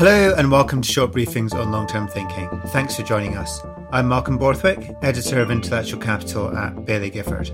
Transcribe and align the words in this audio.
Hello 0.00 0.32
and 0.34 0.50
welcome 0.50 0.80
to 0.80 0.90
short 0.90 1.12
briefings 1.12 1.52
on 1.52 1.70
long 1.70 1.86
term 1.86 2.08
thinking. 2.08 2.48
Thanks 2.68 2.96
for 2.96 3.02
joining 3.02 3.36
us. 3.36 3.60
I'm 3.92 4.08
Malcolm 4.08 4.38
Borthwick, 4.38 4.96
editor 5.02 5.42
of 5.42 5.50
Intellectual 5.50 6.00
Capital 6.00 6.56
at 6.56 6.74
Baillie 6.86 7.12
Gifford. 7.12 7.48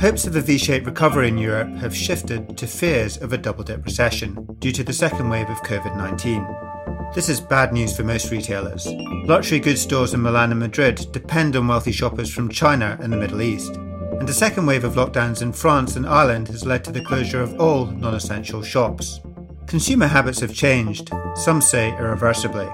Hopes 0.00 0.26
of 0.26 0.36
a 0.36 0.40
V 0.40 0.56
shaped 0.56 0.86
recovery 0.86 1.28
in 1.28 1.36
Europe 1.36 1.68
have 1.76 1.94
shifted 1.94 2.56
to 2.56 2.66
fears 2.66 3.18
of 3.18 3.34
a 3.34 3.36
double 3.36 3.62
dip 3.62 3.84
recession 3.84 4.42
due 4.58 4.72
to 4.72 4.82
the 4.82 4.94
second 4.94 5.28
wave 5.28 5.50
of 5.50 5.58
COVID 5.58 5.94
19. 5.98 7.12
This 7.14 7.28
is 7.28 7.42
bad 7.42 7.74
news 7.74 7.94
for 7.94 8.04
most 8.04 8.30
retailers. 8.30 8.88
Luxury 9.26 9.60
goods 9.60 9.82
stores 9.82 10.14
in 10.14 10.22
Milan 10.22 10.50
and 10.50 10.60
Madrid 10.60 11.12
depend 11.12 11.54
on 11.56 11.68
wealthy 11.68 11.92
shoppers 11.92 12.32
from 12.32 12.48
China 12.48 12.96
and 13.02 13.12
the 13.12 13.18
Middle 13.18 13.42
East 13.42 13.78
and 14.20 14.28
a 14.28 14.34
second 14.34 14.66
wave 14.66 14.84
of 14.84 14.94
lockdowns 14.94 15.40
in 15.40 15.50
France 15.50 15.96
and 15.96 16.06
Ireland 16.06 16.48
has 16.48 16.66
led 16.66 16.84
to 16.84 16.92
the 16.92 17.00
closure 17.00 17.40
of 17.40 17.58
all 17.58 17.86
non 17.86 18.14
essential 18.14 18.62
shops. 18.62 19.18
Consumer 19.66 20.06
habits 20.06 20.40
have 20.40 20.52
changed, 20.52 21.10
some 21.34 21.62
say 21.62 21.96
irreversibly. 21.96 22.68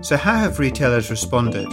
So, 0.00 0.16
how 0.16 0.36
have 0.36 0.58
retailers 0.58 1.10
responded? 1.10 1.66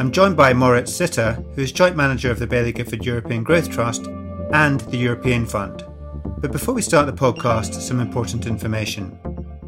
I'm 0.00 0.10
joined 0.10 0.36
by 0.36 0.52
Moritz 0.52 0.92
Sitte, 0.92 1.36
who 1.54 1.62
is 1.62 1.70
joint 1.70 1.94
manager 1.94 2.32
of 2.32 2.40
the 2.40 2.48
Baillie 2.48 2.74
Gifford 2.74 3.04
European 3.04 3.44
Growth 3.44 3.70
Trust 3.70 4.06
and 4.52 4.80
the 4.80 4.96
European 4.96 5.46
Fund. 5.46 5.84
But 6.38 6.50
before 6.50 6.74
we 6.74 6.82
start 6.82 7.06
the 7.06 7.12
podcast, 7.12 7.80
some 7.80 8.00
important 8.00 8.46
information. 8.46 9.16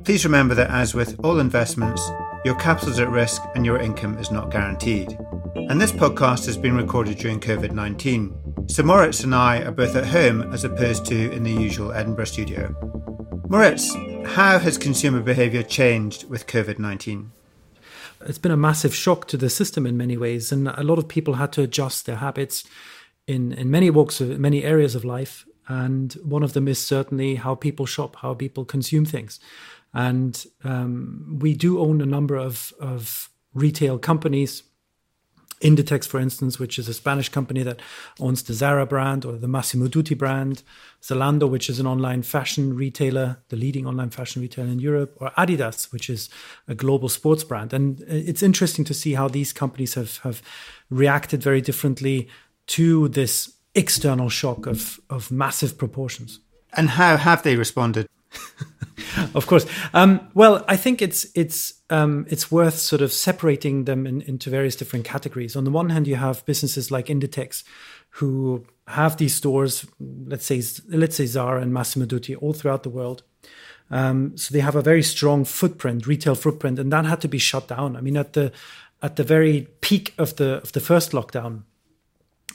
Please 0.04 0.24
remember 0.24 0.56
that, 0.56 0.70
as 0.70 0.94
with 0.94 1.18
all 1.22 1.38
investments, 1.38 2.02
your 2.44 2.56
capital 2.56 2.90
is 2.90 2.98
at 2.98 3.10
risk 3.10 3.42
and 3.54 3.64
your 3.64 3.78
income 3.78 4.18
is 4.18 4.32
not 4.32 4.50
guaranteed. 4.50 5.16
And 5.54 5.80
this 5.80 5.92
podcast 5.92 6.46
has 6.46 6.56
been 6.56 6.76
recorded 6.76 7.18
during 7.18 7.38
COVID 7.38 7.70
19. 7.70 8.49
So 8.70 8.84
Moritz 8.84 9.24
and 9.24 9.34
I 9.34 9.62
are 9.62 9.72
both 9.72 9.96
at 9.96 10.06
home 10.06 10.42
as 10.54 10.62
opposed 10.62 11.04
to 11.06 11.32
in 11.32 11.42
the 11.42 11.50
usual 11.50 11.90
Edinburgh 11.90 12.26
studio. 12.26 12.72
Moritz, 13.48 13.92
how 14.24 14.60
has 14.60 14.78
consumer 14.78 15.20
behaviour 15.20 15.64
changed 15.64 16.30
with 16.30 16.46
COVID 16.46 16.78
19? 16.78 17.32
It's 18.26 18.38
been 18.38 18.52
a 18.52 18.56
massive 18.56 18.94
shock 18.94 19.26
to 19.26 19.36
the 19.36 19.50
system 19.50 19.86
in 19.86 19.96
many 19.96 20.16
ways, 20.16 20.52
and 20.52 20.68
a 20.68 20.84
lot 20.84 20.98
of 20.98 21.08
people 21.08 21.34
had 21.34 21.50
to 21.54 21.62
adjust 21.62 22.06
their 22.06 22.18
habits 22.18 22.62
in, 23.26 23.52
in 23.54 23.72
many 23.72 23.90
walks 23.90 24.20
of 24.20 24.38
many 24.38 24.62
areas 24.62 24.94
of 24.94 25.04
life. 25.04 25.44
And 25.66 26.12
one 26.22 26.44
of 26.44 26.52
them 26.52 26.68
is 26.68 26.78
certainly 26.78 27.34
how 27.34 27.56
people 27.56 27.86
shop, 27.86 28.14
how 28.22 28.34
people 28.34 28.64
consume 28.64 29.04
things. 29.04 29.40
And 29.92 30.46
um, 30.62 31.38
we 31.42 31.54
do 31.54 31.80
own 31.80 32.00
a 32.00 32.06
number 32.06 32.36
of, 32.36 32.72
of 32.78 33.30
retail 33.52 33.98
companies 33.98 34.62
Inditex, 35.60 36.06
for 36.06 36.18
instance, 36.18 36.58
which 36.58 36.78
is 36.78 36.88
a 36.88 36.94
Spanish 36.94 37.28
company 37.28 37.62
that 37.62 37.80
owns 38.18 38.42
the 38.42 38.54
Zara 38.54 38.86
brand 38.86 39.24
or 39.24 39.32
the 39.32 39.48
Massimo 39.48 39.88
Dutti 39.88 40.16
brand, 40.16 40.62
Zalando, 41.02 41.48
which 41.48 41.68
is 41.68 41.78
an 41.78 41.86
online 41.86 42.22
fashion 42.22 42.74
retailer, 42.74 43.38
the 43.50 43.56
leading 43.56 43.86
online 43.86 44.10
fashion 44.10 44.40
retailer 44.40 44.68
in 44.68 44.78
Europe, 44.78 45.16
or 45.20 45.30
Adidas, 45.36 45.92
which 45.92 46.08
is 46.08 46.30
a 46.66 46.74
global 46.74 47.08
sports 47.08 47.44
brand. 47.44 47.72
And 47.72 48.00
uh, 48.02 48.04
it's 48.08 48.42
interesting 48.42 48.84
to 48.86 48.94
see 48.94 49.12
how 49.12 49.28
these 49.28 49.52
companies 49.52 49.94
have, 49.94 50.18
have 50.18 50.40
reacted 50.88 51.42
very 51.42 51.60
differently 51.60 52.28
to 52.68 53.08
this 53.08 53.52
external 53.74 54.30
shock 54.30 54.66
of, 54.66 54.98
of 55.10 55.30
massive 55.30 55.76
proportions. 55.76 56.40
And 56.72 56.90
how 56.90 57.16
have 57.16 57.42
they 57.42 57.56
responded? 57.56 58.06
of 59.34 59.46
course. 59.46 59.66
Um, 59.94 60.28
well, 60.34 60.64
I 60.68 60.76
think 60.76 61.02
it's 61.02 61.26
it's 61.34 61.74
um, 61.90 62.26
it's 62.28 62.50
worth 62.50 62.76
sort 62.76 63.02
of 63.02 63.12
separating 63.12 63.84
them 63.84 64.06
in, 64.06 64.22
into 64.22 64.50
various 64.50 64.76
different 64.76 65.04
categories. 65.04 65.56
On 65.56 65.64
the 65.64 65.70
one 65.70 65.90
hand, 65.90 66.06
you 66.06 66.16
have 66.16 66.44
businesses 66.46 66.90
like 66.90 67.06
Inditex, 67.06 67.64
who 68.10 68.64
have 68.86 69.16
these 69.16 69.34
stores, 69.34 69.86
let's 69.98 70.46
say 70.46 70.62
let's 70.88 71.16
say 71.16 71.26
Zara 71.26 71.60
and 71.60 71.72
Massimo 71.72 72.06
Dutti, 72.06 72.36
all 72.40 72.52
throughout 72.52 72.82
the 72.82 72.90
world. 72.90 73.22
Um, 73.90 74.36
so 74.36 74.52
they 74.52 74.60
have 74.60 74.76
a 74.76 74.82
very 74.82 75.02
strong 75.02 75.44
footprint, 75.44 76.06
retail 76.06 76.36
footprint, 76.36 76.78
and 76.78 76.92
that 76.92 77.04
had 77.06 77.20
to 77.22 77.28
be 77.28 77.38
shut 77.38 77.68
down. 77.68 77.96
I 77.96 78.00
mean, 78.00 78.16
at 78.16 78.34
the 78.34 78.52
at 79.02 79.16
the 79.16 79.24
very 79.24 79.68
peak 79.80 80.14
of 80.18 80.36
the 80.36 80.58
of 80.62 80.72
the 80.72 80.80
first 80.80 81.12
lockdown 81.12 81.62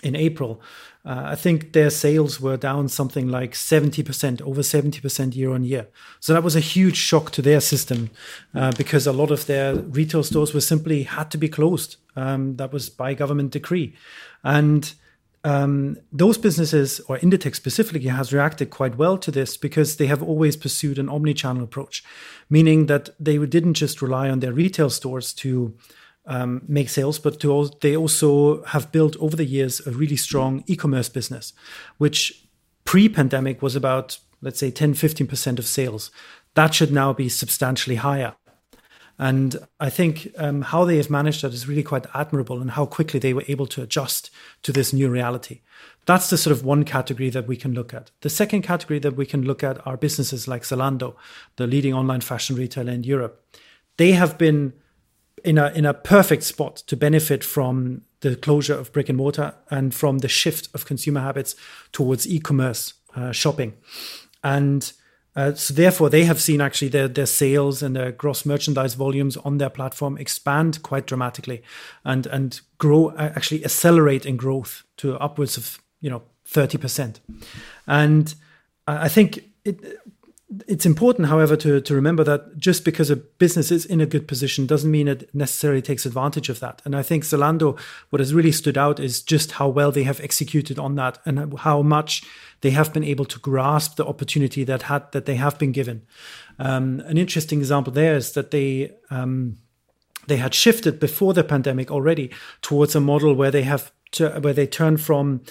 in 0.03 0.15
April, 0.15 0.61
uh, 1.05 1.21
I 1.25 1.35
think 1.35 1.73
their 1.73 1.91
sales 1.91 2.41
were 2.41 2.57
down 2.57 2.89
something 2.89 3.27
like 3.27 3.53
70%, 3.53 4.41
over 4.41 4.61
70% 4.61 5.35
year 5.35 5.51
on 5.53 5.63
year. 5.63 5.87
So 6.19 6.33
that 6.33 6.43
was 6.43 6.55
a 6.55 6.59
huge 6.59 6.97
shock 6.97 7.29
to 7.31 7.43
their 7.43 7.61
system 7.61 8.09
uh, 8.55 8.71
because 8.71 9.05
a 9.05 9.13
lot 9.13 9.29
of 9.29 9.45
their 9.45 9.75
retail 9.75 10.23
stores 10.23 10.53
were 10.53 10.61
simply 10.61 11.03
had 11.03 11.29
to 11.31 11.37
be 11.37 11.47
closed. 11.47 11.97
Um, 12.15 12.55
that 12.55 12.73
was 12.73 12.89
by 12.89 13.13
government 13.13 13.51
decree. 13.51 13.93
And 14.43 14.91
um, 15.43 15.97
those 16.11 16.39
businesses, 16.39 16.99
or 17.01 17.19
Inditex 17.19 17.55
specifically, 17.55 18.07
has 18.07 18.33
reacted 18.33 18.71
quite 18.71 18.97
well 18.97 19.19
to 19.19 19.29
this 19.29 19.57
because 19.57 19.97
they 19.97 20.07
have 20.07 20.23
always 20.23 20.57
pursued 20.57 20.97
an 20.97 21.07
omni-channel 21.07 21.63
approach, 21.63 22.03
meaning 22.49 22.87
that 22.87 23.09
they 23.19 23.37
didn't 23.37 23.75
just 23.75 24.01
rely 24.01 24.27
on 24.27 24.39
their 24.39 24.53
retail 24.53 24.89
stores 24.89 25.33
to 25.33 25.77
um, 26.27 26.63
make 26.67 26.89
sales, 26.89 27.19
but 27.19 27.39
to, 27.41 27.71
they 27.81 27.95
also 27.95 28.63
have 28.65 28.91
built 28.91 29.15
over 29.17 29.35
the 29.35 29.45
years 29.45 29.85
a 29.85 29.91
really 29.91 30.15
strong 30.15 30.63
e-commerce 30.67 31.09
business, 31.09 31.53
which 31.97 32.47
pre-pandemic 32.83 33.61
was 33.61 33.75
about 33.75 34.17
let's 34.45 34.59
say 34.59 34.71
10 34.71 34.93
15% 34.93 35.59
of 35.59 35.65
sales. 35.65 36.11
That 36.53 36.73
should 36.73 36.91
now 36.91 37.11
be 37.11 37.27
substantially 37.27 37.97
higher. 37.97 38.35
And 39.17 39.55
i 39.79 39.89
think 39.89 40.27
um, 40.37 40.61
how 40.61 40.83
they 40.83 40.97
have 40.97 41.09
managed 41.09 41.41
that 41.41 41.53
is 41.53 41.69
really 41.69 41.83
quite 41.83 42.05
admirable 42.13 42.61
and 42.61 42.71
how 42.71 42.85
quickly 42.85 43.17
they 43.17 43.33
were 43.33 43.45
able 43.47 43.65
to 43.67 43.81
adjust 43.81 44.29
to 44.63 44.71
this 44.73 44.91
new 44.93 45.09
reality. 45.09 45.61
That's 46.05 46.29
the 46.29 46.37
sort 46.37 46.55
of 46.55 46.65
one 46.65 46.83
category 46.83 47.29
that 47.29 47.47
we 47.47 47.55
can 47.55 47.73
look 47.73 47.93
at. 47.93 48.11
The 48.21 48.29
second 48.29 48.61
category 48.63 48.99
that 48.99 49.15
we 49.15 49.25
can 49.25 49.43
look 49.43 49.63
at 49.63 49.85
are 49.87 49.97
businesses 49.97 50.47
like 50.47 50.63
zalando 50.63 51.15
the 51.55 51.65
leading 51.65 51.93
online 51.93 52.21
fashion 52.21 52.55
retailer 52.57 52.91
in 52.91 53.03
europe. 53.03 53.41
They 53.97 54.11
have 54.11 54.37
been 54.37 54.73
in 55.45 55.57
a 55.57 55.71
in 55.75 55.85
a 55.85 55.93
perfect 55.93 56.43
spot 56.43 56.77
to 56.87 56.97
benefit 56.97 57.43
from 57.43 58.01
the 58.21 58.35
closure 58.35 58.73
of 58.73 58.91
brick 58.91 59.09
and 59.09 59.17
mortar 59.17 59.53
and 59.69 59.93
from 59.93 60.19
the 60.19 60.27
shift 60.27 60.67
of 60.73 60.85
consumer 60.85 61.21
habits 61.21 61.55
towards 61.91 62.27
e-commerce 62.27 62.93
uh, 63.15 63.31
shopping, 63.31 63.73
and 64.43 64.93
uh, 65.35 65.53
so 65.53 65.73
therefore 65.73 66.09
they 66.09 66.23
have 66.23 66.41
seen 66.41 66.61
actually 66.61 66.89
their 66.89 67.07
their 67.07 67.25
sales 67.25 67.83
and 67.83 67.95
their 67.95 68.11
gross 68.11 68.45
merchandise 68.45 68.95
volumes 68.95 69.37
on 69.37 69.57
their 69.57 69.69
platform 69.69 70.17
expand 70.17 70.81
quite 70.81 71.05
dramatically, 71.05 71.61
and 72.03 72.25
and 72.27 72.61
grow 72.77 73.15
actually 73.17 73.63
accelerate 73.63 74.25
in 74.25 74.37
growth 74.37 74.83
to 74.97 75.15
upwards 75.17 75.57
of 75.57 75.79
you 76.01 76.09
know 76.09 76.23
thirty 76.43 76.77
percent, 76.77 77.19
and 77.85 78.35
I 78.87 79.09
think 79.09 79.43
it 79.63 79.97
it's 80.67 80.85
important, 80.85 81.27
however, 81.27 81.55
to, 81.57 81.81
to 81.81 81.95
remember 81.95 82.23
that 82.23 82.57
just 82.57 82.85
because 82.85 83.09
a 83.09 83.15
business 83.15 83.71
is 83.71 83.83
in 83.83 83.99
a 83.99 84.05
good 84.05 84.27
position 84.27 84.67
doesn't 84.67 84.91
mean 84.91 85.07
it 85.07 85.33
necessarily 85.33 85.81
takes 85.81 86.05
advantage 86.05 86.49
of 86.49 86.59
that. 86.59 86.83
And 86.85 86.95
I 86.95 87.01
think 87.01 87.23
Zalando, 87.23 87.79
what 88.11 88.19
has 88.19 88.33
really 88.33 88.51
stood 88.51 88.77
out 88.77 88.99
is 88.99 89.23
just 89.23 89.53
how 89.53 89.67
well 89.67 89.91
they 89.91 90.03
have 90.03 90.19
executed 90.19 90.77
on 90.77 90.95
that 90.95 91.17
and 91.25 91.57
how 91.59 91.81
much 91.81 92.23
they 92.61 92.69
have 92.71 92.93
been 92.93 93.03
able 93.03 93.25
to 93.25 93.39
grasp 93.39 93.95
the 93.95 94.05
opportunity 94.05 94.63
that 94.63 94.83
had 94.83 95.11
that 95.13 95.25
they 95.25 95.35
have 95.35 95.57
been 95.57 95.71
given. 95.71 96.03
Um, 96.59 96.99
an 97.01 97.17
interesting 97.17 97.59
example 97.59 97.91
there 97.91 98.15
is 98.15 98.33
that 98.33 98.51
they 98.51 98.93
um, 99.09 99.57
they 100.27 100.37
had 100.37 100.53
shifted 100.53 100.99
before 100.99 101.33
the 101.33 101.43
pandemic 101.43 101.89
already 101.89 102.31
towards 102.61 102.95
a 102.95 102.99
model 102.99 103.33
where 103.33 103.51
they 103.51 103.63
have 103.63 103.91
to, 104.11 104.29
where 104.41 104.53
they 104.53 104.67
turn 104.67 104.97
from 104.97 105.41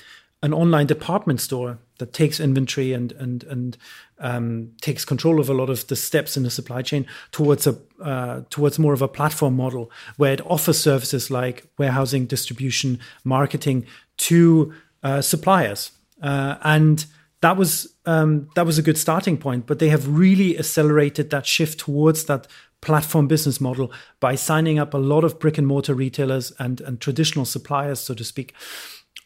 an 0.44 0.53
online 0.53 0.87
department 0.87 1.41
store 1.41 1.78
that 1.99 2.12
takes 2.12 2.38
inventory 2.38 2.93
and 2.93 3.12
and 3.12 3.44
and 3.44 3.78
um, 4.19 4.72
takes 4.82 5.03
control 5.05 5.41
of 5.41 5.49
a 5.49 5.55
lot 5.55 5.71
of 5.71 5.87
the 5.87 5.97
steps 5.97 6.37
in 6.37 6.43
the 6.43 6.50
supply 6.50 6.82
chain 6.82 7.06
towards 7.32 7.66
a 7.66 7.75
uh, 8.03 8.43
towards 8.50 8.78
more 8.78 8.93
of 8.93 9.00
a 9.00 9.09
platform 9.09 9.56
model 9.56 9.91
where 10.19 10.34
it 10.34 10.43
offers 10.47 10.78
services 10.78 11.31
like 11.31 11.66
warehousing, 11.78 12.27
distribution, 12.27 13.00
marketing 13.25 13.87
to 14.19 14.75
uh, 15.02 15.23
suppliers, 15.23 15.93
uh, 16.23 16.56
and 16.61 17.06
that 17.40 17.56
was 17.56 17.94
um, 18.05 18.50
that 18.55 18.67
was 18.67 18.76
a 18.76 18.82
good 18.82 18.99
starting 18.99 19.38
point. 19.38 19.67
But 19.67 19.79
they 19.79 19.88
have 19.88 20.06
really 20.06 20.58
accelerated 20.58 21.31
that 21.31 21.47
shift 21.47 21.81
towards 21.81 22.25
that 22.25 22.47
platform 22.82 23.26
business 23.29 23.62
model 23.62 23.90
by 24.20 24.35
signing 24.35 24.79
up 24.79 24.93
a 24.93 24.99
lot 24.99 25.25
of 25.25 25.40
brick 25.40 25.56
and 25.56 25.67
mortar 25.67 25.94
retailers 25.94 26.52
and 26.58 26.82
and 26.82 27.00
traditional 27.00 27.47
suppliers, 27.47 27.99
so 27.99 28.12
to 28.12 28.25
speak 28.25 28.52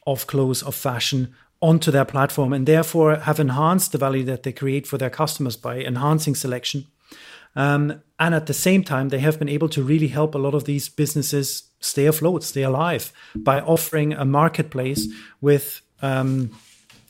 of 0.07 0.27
clothes, 0.27 0.63
of 0.63 0.75
fashion 0.75 1.35
onto 1.61 1.91
their 1.91 2.05
platform 2.05 2.53
and 2.53 2.67
therefore 2.67 3.17
have 3.17 3.41
enhanced 3.41 3.93
the 3.93 3.99
value 3.99 4.25
that 4.25 4.45
they 4.45 4.53
create 4.53 4.87
for 4.87 4.97
their 4.97 5.11
customers 5.11 5.57
by 5.57 5.81
enhancing 5.81 6.35
selection. 6.35 6.87
Um, 7.57 8.03
and 8.21 8.35
at 8.35 8.47
the 8.47 8.55
same 8.55 8.85
time, 8.85 9.09
they 9.09 9.19
have 9.19 9.39
been 9.39 9.49
able 9.49 9.69
to 9.71 9.83
really 9.83 10.09
help 10.09 10.35
a 10.35 10.39
lot 10.39 10.55
of 10.55 10.65
these 10.65 10.89
businesses 10.89 11.65
stay 11.81 12.07
afloat, 12.07 12.45
stay 12.45 12.63
alive 12.63 13.13
by 13.35 13.61
offering 13.61 14.13
a 14.13 14.25
marketplace 14.25 15.09
with 15.41 15.81
um, 16.01 16.51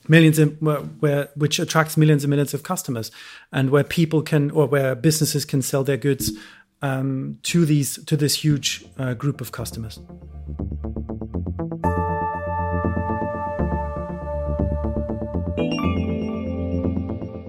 millions 0.09 0.39
where, 0.61 0.79
where, 0.79 1.29
which 1.35 1.59
attracts 1.59 1.97
millions 1.97 2.25
and 2.25 2.31
millions 2.31 2.55
of 2.55 2.63
customers 2.63 3.11
and 3.53 3.71
where 3.71 3.85
people 3.85 4.23
can 4.23 4.51
or 4.51 4.67
where 4.67 4.95
businesses 4.95 5.45
can 5.45 5.61
sell 5.61 5.85
their 5.85 5.97
goods 5.97 6.33
um, 6.81 7.39
to 7.43 7.67
these 7.67 8.03
to 8.05 8.17
this 8.17 8.37
huge 8.37 8.85
uh, 8.99 9.13
group 9.15 9.41
of 9.41 9.53
customers. 9.53 9.99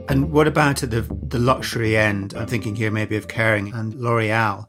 And 0.10 0.32
what 0.32 0.48
about 0.48 0.82
at 0.82 0.90
the, 0.90 1.02
the 1.02 1.38
luxury 1.38 1.96
end? 1.96 2.34
I'm 2.34 2.48
thinking 2.48 2.76
here 2.76 2.90
maybe 2.90 3.16
of 3.16 3.28
Kering 3.28 3.74
and 3.74 3.94
L'Oreal. 3.94 4.68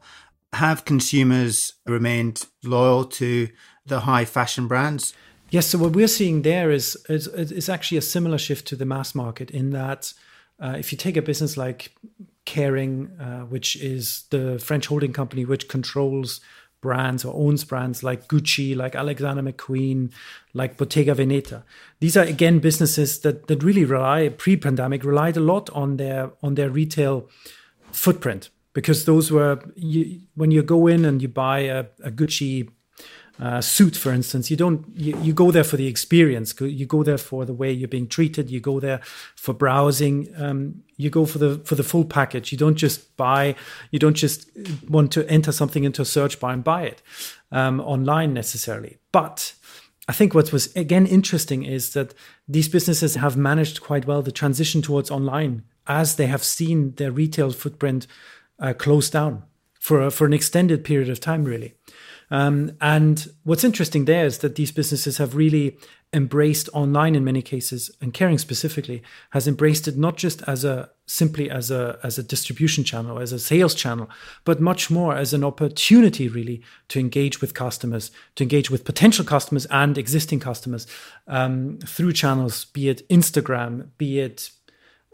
Have 0.53 0.85
consumers 0.85 1.73
remained 1.87 2.45
loyal 2.63 3.05
to 3.05 3.49
the 3.85 4.01
high 4.01 4.25
fashion 4.25 4.67
brands? 4.67 5.15
Yes. 5.49 5.65
So 5.67 5.79
what 5.79 5.93
we're 5.93 6.07
seeing 6.07 6.43
there 6.43 6.69
is 6.69 6.95
is, 7.09 7.27
is 7.27 7.69
actually 7.69 7.97
a 7.97 8.01
similar 8.01 8.37
shift 8.37 8.67
to 8.67 8.75
the 8.75 8.85
mass 8.85 9.15
market 9.15 9.49
in 9.49 9.71
that 9.71 10.13
uh, 10.59 10.75
if 10.77 10.91
you 10.91 10.97
take 10.97 11.17
a 11.17 11.21
business 11.21 11.57
like 11.57 11.91
Kering, 12.45 13.19
uh, 13.19 13.45
which 13.45 13.75
is 13.77 14.25
the 14.29 14.59
French 14.59 14.87
holding 14.87 15.11
company 15.11 15.43
which 15.43 15.67
controls 15.67 16.39
brands 16.81 17.23
or 17.23 17.33
owns 17.35 17.63
brands 17.63 18.03
like 18.03 18.27
Gucci, 18.27 18.75
like 18.75 18.95
Alexander 18.95 19.43
McQueen, 19.43 20.11
like 20.53 20.77
Bottega 20.77 21.15
Veneta. 21.15 21.63
These 21.99 22.17
are 22.17 22.23
again 22.23 22.59
businesses 22.59 23.19
that 23.19 23.47
that 23.47 23.63
really 23.63 23.85
rely 23.85 24.29
pre-pandemic 24.29 25.03
relied 25.03 25.37
a 25.37 25.41
lot 25.41 25.69
on 25.69 25.97
their 25.97 26.31
on 26.43 26.55
their 26.55 26.69
retail 26.69 27.29
footprint 27.91 28.49
because 28.73 29.05
those 29.05 29.31
were 29.31 29.59
you, 29.75 30.21
when 30.35 30.51
you 30.51 30.63
go 30.63 30.87
in 30.87 31.05
and 31.05 31.21
you 31.21 31.27
buy 31.27 31.59
a, 31.59 31.85
a 32.03 32.11
Gucci 32.11 32.69
uh, 33.41 33.59
suit, 33.59 33.95
for 33.95 34.11
instance, 34.11 34.51
you 34.51 34.55
don't 34.55 34.85
you, 34.95 35.17
you 35.23 35.33
go 35.33 35.49
there 35.49 35.63
for 35.63 35.75
the 35.75 35.87
experience. 35.87 36.53
You 36.59 36.85
go 36.85 37.01
there 37.01 37.17
for 37.17 37.43
the 37.43 37.53
way 37.53 37.71
you're 37.71 37.87
being 37.87 38.07
treated. 38.07 38.51
You 38.51 38.59
go 38.59 38.79
there 38.79 38.99
for 39.35 39.51
browsing. 39.51 40.31
Um, 40.37 40.83
you 40.97 41.09
go 41.09 41.25
for 41.25 41.39
the 41.39 41.57
for 41.65 41.73
the 41.73 41.83
full 41.83 42.05
package. 42.05 42.51
You 42.51 42.57
don't 42.59 42.75
just 42.75 43.17
buy. 43.17 43.55
You 43.89 43.97
don't 43.97 44.13
just 44.13 44.47
want 44.87 45.11
to 45.13 45.27
enter 45.27 45.51
something 45.51 45.83
into 45.83 46.03
a 46.03 46.05
search 46.05 46.39
bar 46.39 46.51
and 46.51 46.63
buy 46.63 46.83
it 46.83 47.01
um, 47.51 47.79
online 47.79 48.31
necessarily. 48.31 48.99
But 49.11 49.55
I 50.07 50.13
think 50.13 50.35
what 50.35 50.53
was 50.53 50.71
again 50.75 51.07
interesting 51.07 51.63
is 51.63 51.93
that 51.93 52.13
these 52.47 52.69
businesses 52.69 53.15
have 53.15 53.35
managed 53.35 53.81
quite 53.81 54.05
well 54.05 54.21
the 54.21 54.31
transition 54.31 54.83
towards 54.83 55.09
online 55.09 55.63
as 55.87 56.15
they 56.15 56.27
have 56.27 56.43
seen 56.43 56.93
their 56.95 57.11
retail 57.11 57.51
footprint 57.51 58.05
uh, 58.59 58.73
close 58.73 59.09
down 59.09 59.43
for 59.79 59.99
a, 59.99 60.11
for 60.11 60.27
an 60.27 60.33
extended 60.33 60.83
period 60.83 61.09
of 61.09 61.19
time, 61.19 61.43
really. 61.43 61.73
Um, 62.31 62.71
and 62.79 63.27
what's 63.43 63.65
interesting 63.65 64.05
there 64.05 64.25
is 64.25 64.39
that 64.39 64.55
these 64.55 64.71
businesses 64.71 65.17
have 65.17 65.35
really 65.35 65.77
embraced 66.13 66.69
online 66.73 67.15
in 67.15 67.23
many 67.23 67.41
cases, 67.41 67.91
and 68.01 68.13
Kering 68.13 68.39
specifically 68.39 69.01
has 69.31 69.47
embraced 69.47 69.87
it 69.87 69.97
not 69.97 70.17
just 70.17 70.41
as 70.43 70.65
a 70.65 70.89
simply 71.05 71.49
as 71.49 71.71
a 71.71 71.99
as 72.03 72.17
a 72.17 72.23
distribution 72.23 72.83
channel, 72.83 73.19
as 73.19 73.33
a 73.33 73.39
sales 73.39 73.75
channel, 73.75 74.09
but 74.45 74.61
much 74.61 74.89
more 74.89 75.15
as 75.15 75.33
an 75.33 75.43
opportunity 75.43 76.27
really 76.27 76.61
to 76.87 76.99
engage 76.99 77.41
with 77.41 77.53
customers, 77.53 78.11
to 78.35 78.43
engage 78.43 78.69
with 78.69 78.85
potential 78.85 79.25
customers 79.25 79.65
and 79.67 79.97
existing 79.97 80.39
customers 80.39 80.87
um, 81.27 81.79
through 81.85 82.13
channels, 82.13 82.65
be 82.65 82.89
it 82.89 83.07
Instagram, 83.09 83.89
be 83.97 84.19
it 84.19 84.51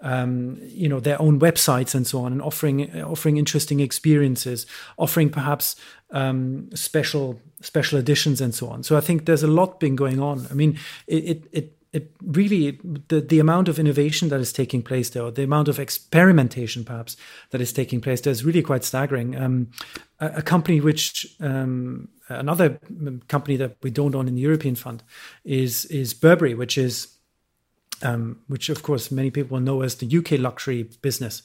um, 0.01 0.59
you 0.61 0.88
know 0.88 0.99
their 0.99 1.21
own 1.21 1.39
websites 1.39 1.95
and 1.95 2.05
so 2.05 2.19
on, 2.19 2.31
and 2.31 2.41
offering 2.41 3.01
offering 3.01 3.38
interesting 3.38 3.79
experiences, 3.79 4.65
offering 4.97 5.29
perhaps 5.29 5.75
um, 6.11 6.69
special 6.75 7.39
special 7.61 7.97
editions 7.97 8.41
and 8.41 8.53
so 8.53 8.67
on. 8.67 8.83
So 8.83 8.97
I 8.97 9.01
think 9.01 9.25
there's 9.25 9.44
a 9.44 9.47
lot 9.47 9.79
been 9.79 9.95
going 9.95 10.19
on. 10.19 10.47
I 10.49 10.53
mean, 10.53 10.77
it 11.07 11.23
it. 11.23 11.47
it 11.51 11.73
really 12.21 12.77
the, 13.07 13.21
the 13.21 13.39
amount 13.39 13.69
of 13.69 13.79
innovation 13.79 14.29
that 14.29 14.39
is 14.39 14.53
taking 14.53 14.83
place 14.83 15.09
there, 15.09 15.23
or 15.23 15.31
the 15.31 15.44
amount 15.44 15.67
of 15.67 15.79
experimentation 15.79 16.83
perhaps 16.83 17.15
that 17.49 17.61
is 17.61 17.73
taking 17.73 18.01
place 18.01 18.21
there 18.21 18.31
is 18.31 18.44
really 18.44 18.61
quite 18.61 18.83
staggering. 18.83 19.35
Um, 19.35 19.71
a, 20.19 20.27
a, 20.35 20.41
company 20.41 20.81
which 20.81 21.35
um, 21.39 22.09
another 22.29 22.79
company 23.29 23.57
that 23.57 23.77
we 23.81 23.89
don't 23.89 24.15
own 24.15 24.27
in 24.27 24.35
the 24.35 24.41
European 24.41 24.75
fund 24.75 25.01
is 25.44 25.85
is 25.85 26.13
Burberry, 26.13 26.53
which 26.53 26.77
is 26.77 27.17
um, 28.01 28.39
which 28.47 28.69
of 28.69 28.83
course 28.83 29.11
many 29.11 29.31
people 29.31 29.59
know 29.59 29.81
as 29.81 29.95
the 29.95 30.17
UK 30.17 30.39
luxury 30.39 30.89
business, 31.01 31.41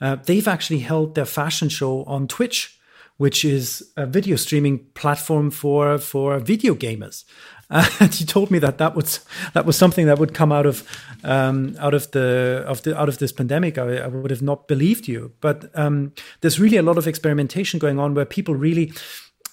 uh, 0.00 0.16
they've 0.16 0.48
actually 0.48 0.80
held 0.80 1.14
their 1.14 1.24
fashion 1.24 1.68
show 1.68 2.04
on 2.04 2.28
Twitch, 2.28 2.78
which 3.16 3.44
is 3.44 3.92
a 3.96 4.06
video 4.06 4.36
streaming 4.36 4.78
platform 4.94 5.50
for 5.50 5.98
for 5.98 6.38
video 6.38 6.74
gamers. 6.74 7.24
Uh, 7.70 7.88
and 8.00 8.14
he 8.14 8.24
told 8.24 8.50
me 8.50 8.58
that 8.58 8.78
that 8.78 8.94
was 8.94 9.24
that 9.52 9.66
was 9.66 9.76
something 9.76 10.06
that 10.06 10.18
would 10.18 10.34
come 10.34 10.52
out 10.52 10.66
of 10.66 10.86
um, 11.24 11.76
out 11.78 11.94
of 11.94 12.10
the 12.10 12.64
of 12.66 12.82
the 12.82 12.98
out 12.98 13.08
of 13.08 13.18
this 13.18 13.32
pandemic. 13.32 13.78
I, 13.78 13.98
I 13.98 14.06
would 14.06 14.30
have 14.30 14.42
not 14.42 14.68
believed 14.68 15.08
you, 15.08 15.32
but 15.40 15.70
um, 15.74 16.12
there's 16.40 16.60
really 16.60 16.76
a 16.76 16.82
lot 16.82 16.98
of 16.98 17.06
experimentation 17.06 17.78
going 17.78 17.98
on 17.98 18.14
where 18.14 18.24
people 18.24 18.54
really 18.54 18.92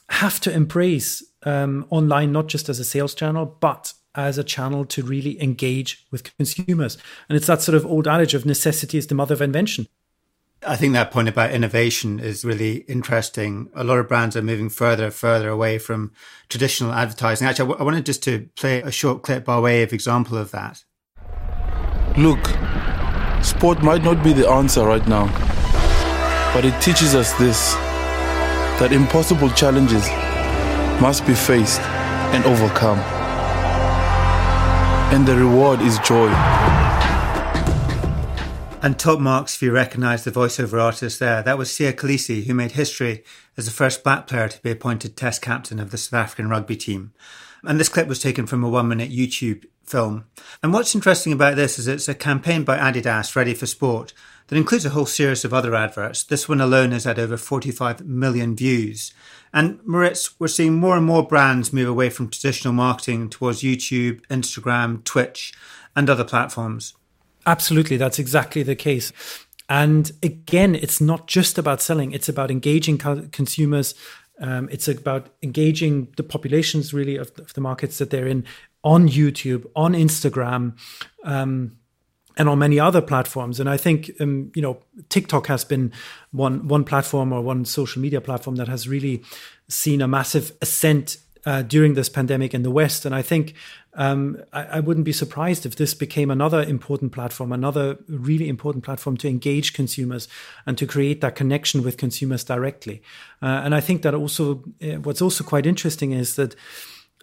have 0.10 0.40
to 0.42 0.52
embrace 0.52 1.24
um, 1.44 1.86
online 1.90 2.32
not 2.32 2.48
just 2.48 2.70
as 2.70 2.80
a 2.80 2.84
sales 2.84 3.16
channel, 3.16 3.46
but 3.46 3.94
as 4.16 4.38
a 4.38 4.44
channel 4.44 4.86
to 4.86 5.04
really 5.04 5.42
engage 5.42 6.06
with 6.12 6.36
consumers. 6.38 6.98
And 7.30 7.38
it's 7.38 7.48
that 7.48 7.62
sort 7.62 7.76
of 7.76 7.86
old 7.86 8.08
adage 8.08 8.34
of 8.34 8.46
necessity 8.46 8.98
is 8.98 9.08
the 9.08 9.16
mother 9.16 9.34
of 9.34 9.42
invention. 9.42 9.88
I 10.66 10.76
think 10.76 10.94
that 10.94 11.10
point 11.10 11.28
about 11.28 11.52
innovation 11.52 12.20
is 12.20 12.46
really 12.46 12.78
interesting. 12.88 13.72
A 13.74 13.84
lot 13.84 13.98
of 13.98 14.08
brands 14.08 14.38
are 14.38 14.44
moving 14.44 14.70
further 14.70 15.06
and 15.06 15.14
further 15.14 15.50
away 15.50 15.80
from 15.80 16.12
traditional 16.50 16.94
advertising. 16.94 17.48
Actually, 17.48 17.76
I 17.80 17.84
wanted 17.84 18.06
just 18.06 18.22
to 18.24 18.48
play 18.56 18.82
a 18.82 18.92
short 18.92 19.24
clip 19.24 19.44
by 19.44 19.60
way 19.60 19.82
of 19.82 19.92
example 19.92 20.38
of 20.38 20.52
that. 20.52 20.84
Look, 22.16 22.46
sport 23.44 23.82
might 23.82 24.04
not 24.04 24.24
be 24.24 24.34
the 24.34 24.48
answer 24.48 24.86
right 24.86 25.08
now, 25.08 25.26
but 26.54 26.64
it 26.64 26.80
teaches 26.80 27.16
us 27.16 27.34
this 27.34 27.74
that 28.80 28.92
impossible 28.92 29.50
challenges 29.52 30.08
must 31.02 31.26
be 31.26 31.34
faced 31.34 31.82
and 31.82 32.46
overcome 32.46 33.00
and 35.12 35.28
the 35.28 35.36
reward 35.36 35.82
is 35.82 36.00
joy. 36.00 36.30
And 38.82 38.98
top 38.98 39.20
marks 39.20 39.56
if 39.56 39.62
you 39.62 39.72
recognise 39.72 40.24
the 40.24 40.32
voiceover 40.32 40.82
artist 40.82 41.20
there. 41.20 41.44
That 41.44 41.58
was 41.58 41.70
Siya 41.70 41.94
Kolisi, 41.94 42.46
who 42.46 42.54
made 42.54 42.72
history 42.72 43.24
as 43.58 43.66
the 43.66 43.72
first 43.72 44.04
black 44.04 44.28
player 44.28 44.48
to 44.48 44.62
be 44.62 44.72
appointed 44.72 45.16
test 45.16 45.42
captain 45.42 45.80
of 45.80 45.92
the 45.92 45.98
South 45.98 46.20
African 46.20 46.50
rugby 46.50 46.76
team. 46.76 47.14
And 47.64 47.80
this 47.80 47.90
clip 47.90 48.08
was 48.08 48.20
taken 48.20 48.48
from 48.48 48.64
a 48.64 48.70
one 48.70 48.88
minute 48.88 49.12
YouTube 49.12 49.66
film. 49.84 50.26
And 50.64 50.74
what's 50.74 50.96
interesting 50.96 51.34
about 51.34 51.56
this 51.56 51.78
is 51.78 51.88
it's 51.88 52.08
a 52.08 52.16
campaign 52.16 52.64
by 52.64 52.78
Adidas, 52.78 53.36
Ready 53.36 53.54
for 53.54 53.66
Sport, 53.66 54.14
that 54.48 54.58
includes 54.58 54.86
a 54.86 54.90
whole 54.90 55.06
series 55.06 55.46
of 55.46 55.54
other 55.54 55.76
adverts. 55.76 56.24
This 56.24 56.50
one 56.50 56.60
alone 56.60 56.92
has 56.92 57.06
had 57.06 57.20
over 57.20 57.38
45 57.38 58.06
million 58.06 58.56
views. 58.56 59.14
And 59.54 59.80
Moritz, 59.86 60.40
we're 60.40 60.48
seeing 60.48 60.76
more 60.76 60.98
and 60.98 61.06
more 61.06 61.26
brands 61.26 61.72
move 61.72 61.88
away 61.88 62.10
from 62.10 62.30
traditional 62.30 62.74
marketing 62.74 63.30
towards 63.30 63.62
YouTube, 63.62 64.26
Instagram, 64.28 65.04
Twitch, 65.04 65.54
and 65.96 66.10
other 66.10 66.24
platforms. 66.24 66.96
Absolutely, 67.46 67.98
that's 67.98 68.20
exactly 68.20 68.64
the 68.64 68.76
case. 68.76 69.12
And 69.72 70.12
again, 70.22 70.76
it's 70.76 71.00
not 71.00 71.28
just 71.28 71.58
about 71.58 71.82
selling, 71.82 72.12
it's 72.12 72.28
about 72.28 72.52
engaging 72.52 72.98
co- 72.98 73.30
consumers. 73.32 73.96
Um, 74.42 74.68
it's 74.70 74.90
about 74.90 75.30
engaging 75.42 76.10
the 76.18 76.24
populations 76.24 76.94
really 76.94 77.16
of, 77.16 77.32
of, 77.38 77.54
the 77.54 77.62
markets 77.62 77.98
that 78.00 78.10
they're 78.10 78.28
in 78.28 78.44
on 78.84 79.08
YouTube, 79.08 79.66
on 79.74 79.94
Instagram. 79.94 80.78
Um, 81.24 81.78
and 82.38 82.48
on 82.50 82.60
many 82.60 82.80
other 82.80 83.02
platforms. 83.02 83.60
And 83.60 83.70
I 83.70 83.78
think 83.78 84.10
um, 84.20 84.52
you 84.56 84.62
know 84.62 84.82
TikTok 85.10 85.48
has 85.48 85.64
been 85.64 85.92
one 86.32 86.68
one 86.68 86.84
platform 86.84 87.32
or 87.32 87.42
one 87.42 87.66
social 87.66 88.02
media 88.02 88.22
platform 88.22 88.56
that 88.56 88.70
has 88.70 88.88
really 88.88 89.22
seen 89.70 90.02
a 90.02 90.08
massive 90.08 90.52
ascent 90.62 91.18
uh, 91.46 91.62
during 91.64 91.94
this 91.96 92.10
pandemic 92.10 92.54
in 92.54 92.64
the 92.64 92.72
West. 92.72 93.06
And 93.06 93.16
I 93.16 93.22
think 93.22 93.54
um, 93.94 94.38
I, 94.54 94.64
I, 94.64 94.80
wouldn't 94.80 95.06
be 95.06 95.12
surprised 95.12 95.66
if 95.66 95.76
this 95.76 95.94
became 95.94 96.30
another 96.30 96.62
important 96.62 97.12
platform, 97.12 97.52
another 97.52 97.98
really 98.08 98.48
important 98.48 98.84
platform 98.84 99.18
to 99.18 99.28
engage 99.28 99.74
consumers 99.74 100.28
and 100.66 100.78
to 100.78 100.86
create 100.86 101.22
that 101.22 101.36
connection 101.36 101.84
with 101.84 101.98
consumers 101.98 102.44
directly. 102.44 103.02
Uh, 103.42 103.62
and 103.64 103.76
I 103.76 103.82
think 103.82 104.02
that 104.04 104.14
also 104.14 104.64
uh, 104.82 105.00
what's 105.00 105.22
also 105.22 105.44
quite 105.44 105.66
interesting 105.66 106.12
is 106.12 106.36
that 106.36 106.56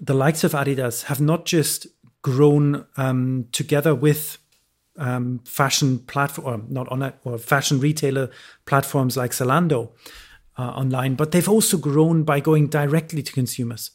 the 0.00 0.14
likes 0.14 0.44
of 0.44 0.52
Adidas 0.52 1.04
have 1.04 1.20
not 1.20 1.44
just 1.44 1.86
grown 2.22 2.86
um, 2.96 3.46
together 3.52 3.94
with 3.94 4.38
um, 4.96 5.40
fashion 5.44 6.00
platform, 6.00 6.66
not 6.68 6.88
on 6.88 7.02
it, 7.02 7.14
or 7.24 7.38
fashion 7.38 7.80
retailer 7.80 8.30
platforms 8.66 9.16
like 9.16 9.30
Zalando 9.30 9.90
uh, 10.58 10.70
online, 10.70 11.14
but 11.14 11.30
they've 11.30 11.48
also 11.48 11.78
grown 11.78 12.24
by 12.24 12.40
going 12.40 12.66
directly 12.66 13.22
to 13.22 13.32
consumers. 13.32 13.92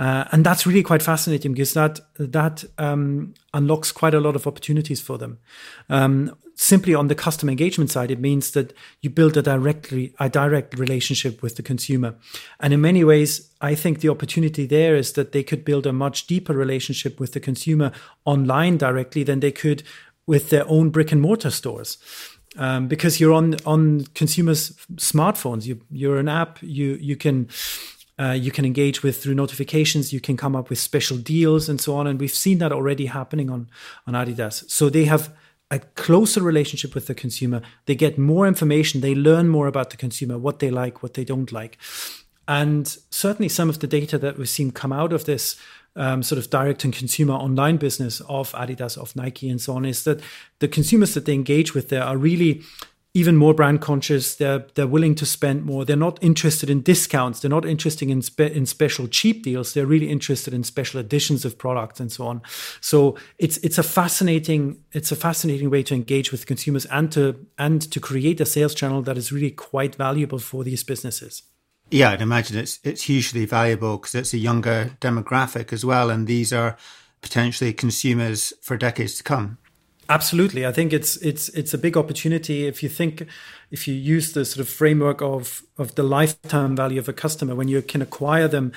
Uh, 0.00 0.24
and 0.32 0.46
that's 0.46 0.66
really 0.66 0.82
quite 0.82 1.02
fascinating 1.02 1.52
because 1.52 1.74
that 1.74 2.00
that 2.16 2.64
um, 2.78 3.34
unlocks 3.52 3.92
quite 3.92 4.14
a 4.14 4.20
lot 4.20 4.34
of 4.34 4.46
opportunities 4.46 4.98
for 4.98 5.18
them. 5.18 5.38
Um, 5.90 6.34
simply 6.54 6.94
on 6.94 7.08
the 7.08 7.14
customer 7.14 7.50
engagement 7.50 7.90
side, 7.90 8.10
it 8.10 8.18
means 8.18 8.52
that 8.52 8.72
you 9.02 9.10
build 9.10 9.36
a 9.36 9.42
directly 9.42 10.14
a 10.18 10.30
direct 10.30 10.78
relationship 10.78 11.42
with 11.42 11.56
the 11.56 11.62
consumer, 11.62 12.14
and 12.60 12.72
in 12.72 12.80
many 12.80 13.04
ways, 13.04 13.50
I 13.60 13.74
think 13.74 14.00
the 14.00 14.08
opportunity 14.08 14.64
there 14.64 14.96
is 14.96 15.12
that 15.12 15.32
they 15.32 15.42
could 15.42 15.66
build 15.66 15.86
a 15.86 15.92
much 15.92 16.26
deeper 16.26 16.54
relationship 16.54 17.20
with 17.20 17.34
the 17.34 17.40
consumer 17.40 17.92
online 18.24 18.78
directly 18.78 19.22
than 19.22 19.40
they 19.40 19.52
could 19.52 19.82
with 20.26 20.48
their 20.48 20.66
own 20.66 20.88
brick 20.88 21.12
and 21.12 21.20
mortar 21.20 21.50
stores. 21.50 21.98
Um, 22.56 22.88
because 22.88 23.20
you're 23.20 23.34
on 23.34 23.56
on 23.66 24.06
consumers' 24.14 24.72
smartphones, 24.94 25.66
you, 25.66 25.82
you're 25.90 26.18
an 26.18 26.28
app. 26.28 26.58
You 26.62 26.96
you 27.00 27.16
can 27.16 27.48
uh, 28.20 28.32
you 28.32 28.50
can 28.50 28.64
engage 28.64 29.02
with 29.02 29.22
through 29.22 29.34
notifications. 29.34 30.12
You 30.12 30.20
can 30.20 30.36
come 30.36 30.54
up 30.54 30.68
with 30.68 30.78
special 30.78 31.16
deals 31.16 31.68
and 31.68 31.80
so 31.80 31.94
on. 31.94 32.06
And 32.06 32.20
we've 32.20 32.30
seen 32.30 32.58
that 32.58 32.72
already 32.72 33.06
happening 33.06 33.48
on 33.50 33.68
on 34.06 34.14
Adidas. 34.14 34.70
So 34.70 34.90
they 34.90 35.06
have 35.06 35.32
a 35.70 35.78
closer 35.78 36.42
relationship 36.42 36.94
with 36.94 37.06
the 37.06 37.14
consumer. 37.14 37.62
They 37.86 37.94
get 37.94 38.18
more 38.18 38.46
information. 38.46 39.00
They 39.00 39.14
learn 39.14 39.48
more 39.48 39.68
about 39.68 39.90
the 39.90 39.96
consumer, 39.96 40.36
what 40.36 40.58
they 40.58 40.70
like, 40.70 41.02
what 41.02 41.14
they 41.14 41.24
don't 41.24 41.50
like. 41.52 41.78
And 42.48 42.96
certainly 43.10 43.48
some 43.48 43.68
of 43.70 43.78
the 43.78 43.86
data 43.86 44.18
that 44.18 44.36
we've 44.36 44.48
seen 44.48 44.72
come 44.72 44.92
out 44.92 45.12
of 45.12 45.24
this 45.24 45.56
um, 45.96 46.22
sort 46.22 46.38
of 46.38 46.50
direct 46.50 46.84
and 46.84 46.92
consumer 46.92 47.34
online 47.34 47.76
business 47.76 48.20
of 48.22 48.52
Adidas, 48.52 48.98
of 48.98 49.14
Nike, 49.14 49.48
and 49.48 49.60
so 49.60 49.74
on 49.74 49.84
is 49.84 50.04
that 50.04 50.20
the 50.58 50.68
consumers 50.68 51.14
that 51.14 51.24
they 51.24 51.34
engage 51.34 51.74
with 51.74 51.88
there 51.88 52.02
are 52.02 52.16
really 52.16 52.62
even 53.12 53.36
more 53.36 53.54
brand 53.54 53.80
conscious. 53.80 54.36
They're 54.36 54.66
they're 54.74 54.86
willing 54.86 55.14
to 55.16 55.26
spend 55.26 55.64
more. 55.64 55.84
They're 55.84 55.96
not 55.96 56.18
interested 56.22 56.70
in 56.70 56.82
discounts. 56.82 57.40
They're 57.40 57.50
not 57.50 57.66
interested 57.66 58.08
in 58.08 58.22
spe- 58.22 58.40
in 58.40 58.66
special 58.66 59.08
cheap 59.08 59.42
deals. 59.42 59.74
They're 59.74 59.86
really 59.86 60.08
interested 60.08 60.54
in 60.54 60.62
special 60.62 61.00
editions 61.00 61.44
of 61.44 61.58
products 61.58 61.98
and 61.98 62.12
so 62.12 62.26
on. 62.26 62.42
So 62.80 63.16
it's 63.38 63.56
it's 63.58 63.78
a 63.78 63.82
fascinating 63.82 64.84
it's 64.92 65.10
a 65.10 65.16
fascinating 65.16 65.70
way 65.70 65.82
to 65.84 65.94
engage 65.94 66.30
with 66.30 66.46
consumers 66.46 66.86
and 66.86 67.10
to 67.12 67.46
and 67.58 67.82
to 67.90 67.98
create 67.98 68.40
a 68.40 68.46
sales 68.46 68.74
channel 68.74 69.02
that 69.02 69.18
is 69.18 69.32
really 69.32 69.50
quite 69.50 69.96
valuable 69.96 70.38
for 70.38 70.62
these 70.62 70.84
businesses. 70.84 71.42
Yeah, 71.90 72.10
I'd 72.10 72.22
imagine 72.22 72.58
it's 72.58 72.78
it's 72.84 73.02
hugely 73.02 73.44
valuable 73.44 73.96
because 73.96 74.14
it's 74.14 74.32
a 74.34 74.38
younger 74.38 74.92
demographic 75.00 75.72
as 75.72 75.84
well, 75.84 76.10
and 76.10 76.28
these 76.28 76.52
are 76.52 76.76
potentially 77.22 77.72
consumers 77.72 78.52
for 78.62 78.76
decades 78.76 79.16
to 79.16 79.24
come. 79.24 79.58
Absolutely, 80.08 80.66
I 80.66 80.72
think 80.72 80.92
it's 80.92 81.16
it's 81.18 81.48
it's 81.50 81.72
a 81.72 81.78
big 81.78 81.96
opportunity. 81.96 82.66
If 82.66 82.82
you 82.82 82.88
think 82.88 83.26
if 83.70 83.86
you 83.86 83.94
use 83.94 84.32
the 84.32 84.44
sort 84.44 84.60
of 84.60 84.68
framework 84.68 85.22
of 85.22 85.62
of 85.78 85.94
the 85.94 86.02
lifetime 86.02 86.74
value 86.74 86.98
of 86.98 87.08
a 87.08 87.12
customer 87.12 87.54
when 87.54 87.68
you 87.68 87.80
can 87.80 88.02
acquire 88.02 88.48
them 88.48 88.72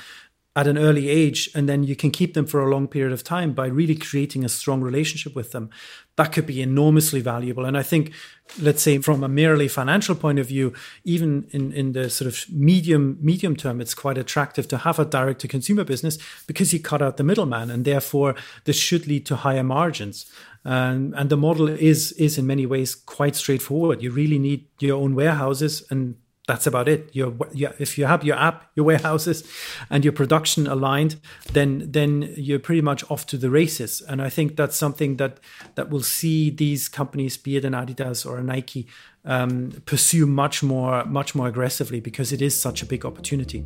at 0.56 0.68
an 0.68 0.78
early 0.78 1.10
age 1.10 1.50
and 1.56 1.68
then 1.68 1.84
you 1.84 1.96
can 1.96 2.12
keep 2.12 2.36
them 2.36 2.46
for 2.46 2.62
a 2.62 2.70
long 2.70 2.88
period 2.88 3.12
of 3.12 3.24
time 3.24 3.54
by 3.54 3.66
really 3.66 3.96
creating 3.96 4.46
a 4.46 4.50
strong 4.50 4.82
relationship 4.82 5.36
with 5.36 5.52
them. 5.52 5.70
That 6.16 6.32
could 6.32 6.46
be 6.46 6.62
enormously 6.62 7.22
valuable. 7.22 7.66
And 7.66 7.78
i 7.78 7.84
think 7.84 8.14
let's 8.62 8.84
say 8.84 9.00
from 9.00 9.24
a 9.24 9.28
merely 9.28 9.68
financial 9.68 10.14
point 10.16 10.38
of 10.38 10.48
view 10.48 10.74
even 11.04 11.48
in 11.52 11.72
in 11.72 11.94
the 11.94 12.10
sort 12.10 12.28
of 12.28 12.46
medium 12.50 13.18
medium 13.20 13.56
term 13.56 13.82
it's 13.82 13.96
quite 13.96 14.18
attractive 14.18 14.68
to 14.68 14.78
have 14.78 15.00
a 15.00 15.06
direct 15.06 15.40
to 15.42 15.48
consumer 15.48 15.84
business 15.84 16.18
because 16.46 16.72
you 16.74 16.80
cut 16.80 17.02
out 17.02 17.18
the 17.18 17.24
middleman 17.24 17.72
and 17.72 17.86
therefore 17.86 18.36
this 18.66 18.78
should 18.78 19.08
lead 19.08 19.26
to 19.26 19.36
higher 19.38 19.64
margins. 19.64 20.32
And 20.66 21.14
and 21.16 21.30
the 21.30 21.38
model 21.38 21.68
is 21.68 22.12
is 22.14 22.38
in 22.38 22.46
many 22.46 22.66
ways 22.66 22.96
quite 22.96 23.36
straightforward. 23.36 24.04
You 24.04 24.12
really 24.12 24.40
need 24.40 24.68
your 24.80 24.98
own 25.02 25.16
warehouses 25.16 25.84
and 25.90 26.16
that's 26.48 26.68
about 26.68 26.90
it. 26.90 27.10
Your, 27.14 27.34
if 27.80 27.98
you 27.98 28.06
have 28.06 28.24
your 28.24 28.36
app, 28.36 28.70
your 28.76 28.86
warehouses, 28.86 29.50
and 29.90 30.04
your 30.04 30.12
production 30.12 30.68
aligned, 30.68 31.16
then 31.54 31.92
then 31.92 32.34
you're 32.36 32.60
pretty 32.60 32.82
much 32.82 33.10
off 33.10 33.26
to 33.28 33.38
the 33.38 33.50
races. 33.50 34.02
And 34.02 34.22
I 34.22 34.30
think 34.30 34.58
that's 34.58 34.76
something 34.76 35.18
that 35.18 35.40
that 35.76 35.90
will 35.90 36.04
see 36.04 36.50
these 36.50 36.90
companies, 36.90 37.38
be 37.38 37.56
it 37.56 37.66
an 37.66 37.74
Adidas 37.74 38.26
or 38.26 38.38
a 38.38 38.44
Nike, 38.44 38.88
um, 39.24 39.82
pursue 39.86 40.26
much 40.26 40.62
more 40.64 41.06
much 41.06 41.34
more 41.34 41.48
aggressively 41.48 42.02
because 42.02 42.34
it 42.34 42.42
is 42.42 42.60
such 42.60 42.84
a 42.84 42.86
big 42.86 43.06
opportunity. 43.06 43.66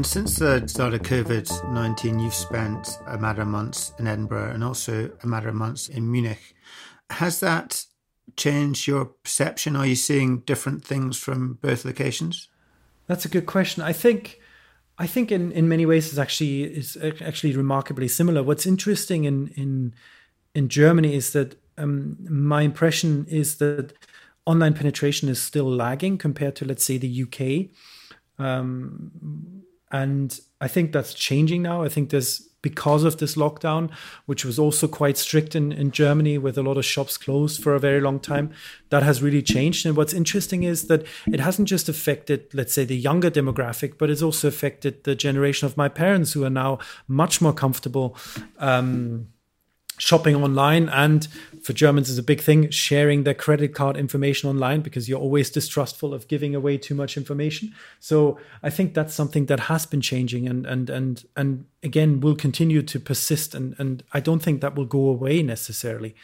And 0.00 0.06
since 0.06 0.36
the 0.36 0.66
start 0.66 0.94
of 0.94 1.02
COVID 1.02 1.74
19, 1.74 2.20
you've 2.20 2.32
spent 2.32 2.88
a 3.06 3.18
matter 3.18 3.42
of 3.42 3.48
months 3.48 3.92
in 3.98 4.06
Edinburgh 4.06 4.52
and 4.54 4.64
also 4.64 5.10
a 5.22 5.26
matter 5.26 5.50
of 5.50 5.54
months 5.54 5.90
in 5.90 6.10
Munich. 6.10 6.54
Has 7.10 7.40
that 7.40 7.84
changed 8.34 8.86
your 8.86 9.04
perception? 9.04 9.76
Are 9.76 9.84
you 9.84 9.94
seeing 9.94 10.38
different 10.38 10.86
things 10.86 11.18
from 11.18 11.58
both 11.60 11.84
locations? 11.84 12.48
That's 13.08 13.26
a 13.26 13.28
good 13.28 13.44
question. 13.44 13.82
I 13.82 13.92
think. 13.92 14.40
I 14.96 15.06
think 15.06 15.30
in, 15.30 15.52
in 15.52 15.68
many 15.68 15.84
ways 15.84 16.08
it's 16.08 16.16
actually 16.16 16.62
is 16.62 16.96
actually 17.20 17.54
remarkably 17.54 18.08
similar. 18.08 18.42
What's 18.42 18.64
interesting 18.64 19.24
in 19.24 19.48
in 19.48 19.94
in 20.54 20.70
Germany 20.70 21.14
is 21.14 21.34
that 21.34 21.60
um, 21.76 22.16
my 22.26 22.62
impression 22.62 23.26
is 23.28 23.56
that 23.56 23.92
online 24.46 24.72
penetration 24.72 25.28
is 25.28 25.42
still 25.42 25.70
lagging 25.70 26.16
compared 26.16 26.56
to 26.56 26.64
let's 26.64 26.86
say 26.86 26.96
the 26.96 27.22
UK. 27.22 27.68
Um, 28.42 29.59
and 29.90 30.38
I 30.60 30.68
think 30.68 30.92
that's 30.92 31.14
changing 31.14 31.62
now. 31.62 31.82
I 31.82 31.88
think 31.88 32.10
there's 32.10 32.46
because 32.62 33.04
of 33.04 33.16
this 33.18 33.36
lockdown, 33.36 33.90
which 34.26 34.44
was 34.44 34.58
also 34.58 34.86
quite 34.86 35.16
strict 35.16 35.56
in, 35.56 35.72
in 35.72 35.90
Germany 35.90 36.36
with 36.38 36.58
a 36.58 36.62
lot 36.62 36.76
of 36.76 36.84
shops 36.84 37.16
closed 37.16 37.62
for 37.62 37.74
a 37.74 37.80
very 37.80 38.00
long 38.00 38.20
time, 38.20 38.50
that 38.90 39.02
has 39.02 39.22
really 39.22 39.42
changed. 39.42 39.86
And 39.86 39.96
what's 39.96 40.12
interesting 40.12 40.62
is 40.62 40.88
that 40.88 41.06
it 41.26 41.40
hasn't 41.40 41.68
just 41.68 41.88
affected, 41.88 42.52
let's 42.52 42.74
say, 42.74 42.84
the 42.84 42.96
younger 42.96 43.30
demographic, 43.30 43.96
but 43.96 44.10
it's 44.10 44.22
also 44.22 44.48
affected 44.48 45.04
the 45.04 45.14
generation 45.14 45.66
of 45.66 45.76
my 45.76 45.88
parents 45.88 46.32
who 46.34 46.44
are 46.44 46.50
now 46.50 46.78
much 47.08 47.40
more 47.40 47.54
comfortable. 47.54 48.16
Um, 48.58 49.28
shopping 50.00 50.34
online. 50.34 50.88
And 50.88 51.28
for 51.62 51.72
Germans 51.72 52.08
is 52.08 52.16
a 52.16 52.22
big 52.22 52.40
thing 52.40 52.70
sharing 52.70 53.24
their 53.24 53.34
credit 53.34 53.74
card 53.74 53.96
information 53.96 54.48
online 54.48 54.80
because 54.80 55.08
you're 55.08 55.20
always 55.20 55.50
distrustful 55.50 56.14
of 56.14 56.26
giving 56.26 56.54
away 56.54 56.78
too 56.78 56.94
much 56.94 57.16
information. 57.16 57.74
So 58.00 58.38
I 58.62 58.70
think 58.70 58.94
that's 58.94 59.14
something 59.14 59.46
that 59.46 59.60
has 59.60 59.86
been 59.86 60.00
changing 60.00 60.48
and 60.48 60.66
and 60.66 60.88
and 60.88 61.24
and 61.36 61.66
again 61.82 62.20
will 62.20 62.34
continue 62.34 62.82
to 62.82 62.98
persist. 62.98 63.54
And 63.54 63.74
and 63.78 64.02
I 64.12 64.20
don't 64.20 64.40
think 64.40 64.62
that 64.62 64.74
will 64.74 64.86
go 64.86 65.08
away 65.08 65.42
necessarily. 65.42 66.14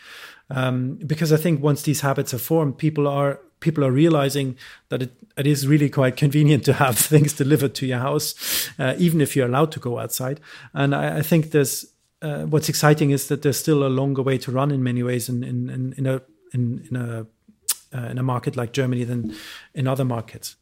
Um, 0.48 0.94
because 1.06 1.32
I 1.32 1.36
think 1.36 1.62
once 1.62 1.82
these 1.82 2.00
habits 2.00 2.32
are 2.32 2.38
formed 2.38 2.78
people 2.78 3.06
are 3.06 3.40
people 3.60 3.84
are 3.84 3.90
realizing 3.90 4.56
that 4.90 5.02
it, 5.02 5.12
it 5.36 5.46
is 5.46 5.66
really 5.66 5.88
quite 5.88 6.16
convenient 6.16 6.64
to 6.64 6.72
have 6.74 6.96
things 7.12 7.32
delivered 7.32 7.74
to 7.74 7.86
your 7.86 7.98
house 7.98 8.70
uh, 8.78 8.94
even 8.98 9.20
if 9.20 9.34
you're 9.34 9.48
allowed 9.48 9.72
to 9.72 9.80
go 9.80 9.98
outside. 9.98 10.40
And 10.72 10.94
I, 10.94 11.18
I 11.18 11.22
think 11.22 11.50
there's 11.50 11.86
uh, 12.22 12.44
what's 12.44 12.68
exciting 12.68 13.10
is 13.10 13.28
that 13.28 13.42
there's 13.42 13.58
still 13.58 13.86
a 13.86 13.88
longer 13.88 14.22
way 14.22 14.38
to 14.38 14.50
run 14.50 14.70
in 14.70 14.82
many 14.82 15.02
ways 15.02 15.28
in 15.28 15.42
in, 15.42 15.70
in, 15.70 15.94
in 15.96 16.06
a 16.06 16.22
in, 16.52 16.86
in 16.90 16.96
a 16.96 17.26
uh, 17.94 18.08
in 18.08 18.18
a 18.18 18.22
market 18.22 18.56
like 18.56 18.72
Germany 18.72 19.04
than 19.04 19.34
in 19.74 19.86
other 19.86 20.04
markets. 20.04 20.56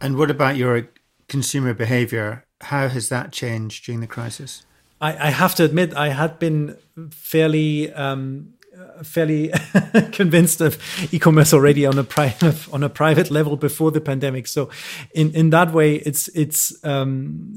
And 0.00 0.16
what 0.16 0.30
about 0.30 0.56
your 0.56 0.88
consumer 1.28 1.74
behavior? 1.74 2.44
How 2.60 2.88
has 2.88 3.08
that 3.08 3.32
changed 3.32 3.84
during 3.84 4.00
the 4.00 4.06
crisis? 4.06 4.64
I, 5.00 5.28
I 5.28 5.30
have 5.30 5.54
to 5.56 5.64
admit, 5.64 5.94
I 5.94 6.08
had 6.08 6.38
been 6.38 6.76
fairly 7.10 7.92
um, 7.92 8.54
fairly 9.02 9.52
convinced 10.12 10.60
of 10.60 10.78
e-commerce 11.12 11.52
already 11.52 11.86
on 11.86 11.98
a 11.98 12.04
private 12.04 12.56
on 12.72 12.82
a 12.82 12.88
private 12.88 13.30
level 13.30 13.56
before 13.56 13.90
the 13.90 14.00
pandemic. 14.00 14.46
So, 14.46 14.70
in 15.14 15.32
in 15.34 15.50
that 15.50 15.72
way, 15.72 15.96
it's 15.96 16.28
it's 16.28 16.74
um, 16.84 17.54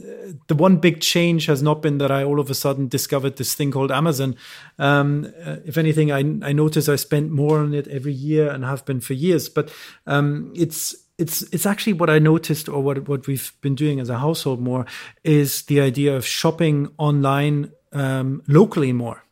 the 0.48 0.56
one 0.56 0.78
big 0.78 1.02
change 1.02 1.46
has 1.46 1.62
not 1.62 1.82
been 1.82 1.98
that 2.00 2.12
I 2.12 2.24
all 2.24 2.40
of 2.40 2.50
a 2.50 2.56
sudden 2.56 2.88
discovered 2.88 3.38
this 3.38 3.56
thing 3.56 3.72
called 3.72 3.92
Amazon. 3.92 4.36
Um, 4.80 5.32
uh, 5.46 5.58
if 5.66 5.78
anything, 5.78 6.12
I 6.12 6.20
I 6.48 6.54
notice 6.54 6.90
I 6.90 6.96
spend 6.96 7.32
more 7.32 7.60
on 7.60 7.74
it 7.74 7.88
every 7.88 8.14
year 8.14 8.50
and 8.50 8.64
have 8.64 8.86
been 8.86 9.00
for 9.00 9.14
years. 9.14 9.50
But 9.50 9.72
um, 10.06 10.54
it's 10.56 10.96
it's 11.18 11.42
it's 11.54 11.66
actually 11.66 11.94
what 11.94 12.10
I 12.10 12.20
noticed 12.20 12.70
or 12.70 12.82
what 12.82 13.08
what 13.08 13.28
we've 13.28 13.52
been 13.62 13.76
doing 13.76 14.00
as 14.00 14.10
a 14.10 14.20
household 14.20 14.62
more 14.62 14.86
is 15.24 15.64
the 15.64 15.82
idea 15.82 16.16
of 16.16 16.26
shopping 16.26 16.90
online 16.98 17.72
um, 17.94 18.44
locally 18.48 18.94
more. 18.94 19.24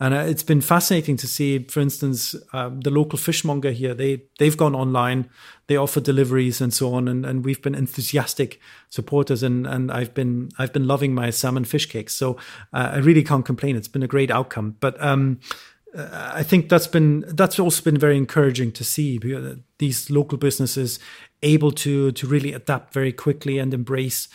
And 0.00 0.12
uh, 0.12 0.18
it's 0.18 0.42
been 0.42 0.60
fascinating 0.60 1.16
to 1.18 1.28
see, 1.28 1.60
for 1.60 1.80
instance, 1.80 2.34
um, 2.52 2.80
the 2.80 2.90
local 2.90 3.16
fishmonger 3.16 3.70
here. 3.70 3.94
They 3.94 4.22
they've 4.38 4.56
gone 4.56 4.74
online, 4.74 5.30
they 5.68 5.76
offer 5.76 6.00
deliveries 6.00 6.60
and 6.60 6.74
so 6.74 6.94
on, 6.94 7.06
and, 7.06 7.24
and 7.24 7.44
we've 7.44 7.62
been 7.62 7.76
enthusiastic 7.76 8.60
supporters. 8.90 9.44
And, 9.44 9.66
and 9.66 9.92
I've 9.92 10.12
been 10.12 10.50
I've 10.58 10.72
been 10.72 10.88
loving 10.88 11.14
my 11.14 11.30
salmon 11.30 11.64
fish 11.64 11.86
cakes. 11.86 12.12
So 12.12 12.34
uh, 12.72 12.90
I 12.94 12.98
really 12.98 13.22
can't 13.22 13.46
complain. 13.46 13.76
It's 13.76 13.88
been 13.88 14.02
a 14.02 14.08
great 14.08 14.32
outcome. 14.32 14.76
But 14.80 15.00
um, 15.00 15.38
uh, 15.96 16.32
I 16.34 16.42
think 16.42 16.68
that's 16.68 16.88
been 16.88 17.24
that's 17.28 17.60
also 17.60 17.82
been 17.82 17.98
very 17.98 18.16
encouraging 18.16 18.72
to 18.72 18.84
see 18.84 19.20
these 19.78 20.10
local 20.10 20.38
businesses 20.38 20.98
able 21.42 21.70
to 21.70 22.10
to 22.12 22.26
really 22.26 22.52
adapt 22.52 22.92
very 22.92 23.12
quickly 23.12 23.58
and 23.58 23.72
embrace 23.72 24.28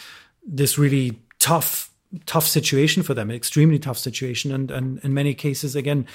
this 0.45 0.77
really 0.77 1.19
tough 1.37 1.88
tough 2.25 2.47
situation 2.47 3.03
for 3.03 3.13
them, 3.13 3.31
extremely 3.31 3.79
tough 3.79 3.97
situation, 3.97 4.51
and 4.51 4.71
and 4.71 4.99
in 5.03 5.13
many 5.13 5.33
cases 5.33 5.75
again 5.75 6.05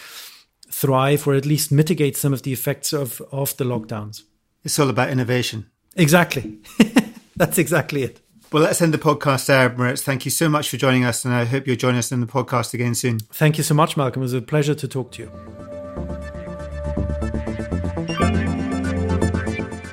thrive 0.70 1.26
or 1.26 1.34
at 1.34 1.46
least 1.46 1.70
mitigate 1.70 2.16
some 2.16 2.32
of 2.32 2.42
the 2.42 2.52
effects 2.52 2.92
of 2.92 3.20
of 3.32 3.56
the 3.56 3.64
lockdowns. 3.64 4.22
It's 4.64 4.78
all 4.78 4.88
about 4.88 5.10
innovation. 5.10 5.70
Exactly. 5.96 6.58
That's 7.36 7.58
exactly 7.58 8.02
it. 8.02 8.20
Well, 8.52 8.62
let's 8.62 8.80
end 8.80 8.94
the 8.94 8.98
podcast 8.98 9.46
there, 9.46 9.68
Moritz. 9.68 10.02
Thank 10.02 10.24
you 10.24 10.30
so 10.30 10.48
much 10.48 10.68
for 10.68 10.76
joining 10.76 11.04
us, 11.04 11.24
and 11.24 11.34
I 11.34 11.44
hope 11.44 11.66
you'll 11.66 11.76
join 11.76 11.96
us 11.96 12.12
in 12.12 12.20
the 12.20 12.26
podcast 12.26 12.72
again 12.72 12.94
soon. 12.94 13.18
Thank 13.18 13.58
you 13.58 13.64
so 13.64 13.74
much, 13.74 13.96
Malcolm. 13.96 14.22
It 14.22 14.24
was 14.24 14.32
a 14.32 14.42
pleasure 14.42 14.76
to 14.76 14.86
talk 14.86 15.10
to 15.12 15.22
you. 15.22 15.30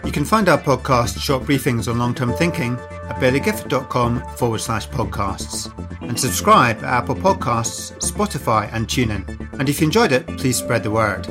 You 0.06 0.12
can 0.12 0.26
find 0.26 0.48
our 0.48 0.60
podcast, 0.60 1.20
Short 1.20 1.44
Briefings 1.44 1.88
on 1.90 1.98
Long 1.98 2.14
Term 2.14 2.34
Thinking, 2.34 2.78
bailliegifford.com 3.22 4.20
forward 4.36 4.60
slash 4.60 4.90
podcasts 4.90 5.72
and 6.02 6.20
subscribe 6.20 6.78
at 6.78 7.04
Apple 7.04 7.14
Podcasts, 7.14 7.94
Spotify, 8.00 8.68
and 8.74 8.88
TuneIn. 8.88 9.60
And 9.60 9.70
if 9.70 9.80
you 9.80 9.86
enjoyed 9.86 10.12
it, 10.12 10.26
please 10.40 10.58
spread 10.58 10.82
the 10.82 10.90
word. 10.90 11.28